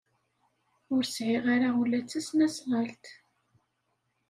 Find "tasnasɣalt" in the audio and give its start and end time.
2.09-3.05